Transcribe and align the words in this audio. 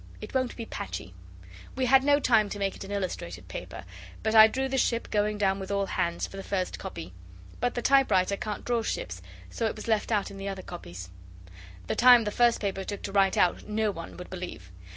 It 0.19 0.33
won't 0.33 0.55
be 0.55 0.65
patchy. 0.65 1.13
We 1.75 1.85
had 1.85 2.03
no 2.03 2.19
time 2.19 2.49
to 2.49 2.57
make 2.57 2.75
it 2.75 2.83
an 2.83 2.89
illustrated 2.91 3.47
paper, 3.47 3.85
but 4.23 4.33
I 4.33 4.47
drew 4.47 4.67
the 4.67 4.79
ship 4.79 5.11
going 5.11 5.37
down 5.37 5.59
with 5.59 5.69
all 5.69 5.85
hands 5.85 6.25
for 6.25 6.37
the 6.37 6.43
first 6.43 6.79
copy. 6.79 7.13
But 7.59 7.75
the 7.75 7.83
typewriter 7.83 8.35
can't 8.35 8.65
draw 8.65 8.81
ships, 8.81 9.21
so 9.51 9.67
it 9.67 9.75
was 9.75 9.87
left 9.87 10.11
out 10.11 10.31
in 10.31 10.37
the 10.37 10.49
other 10.49 10.63
copies. 10.63 11.11
The 11.85 11.95
time 11.95 12.23
the 12.23 12.31
first 12.31 12.59
paper 12.59 12.83
took 12.83 13.03
to 13.03 13.11
write 13.11 13.37
out 13.37 13.69
no 13.69 13.91
one 13.91 14.17
would 14.17 14.31
believe! 14.31 14.71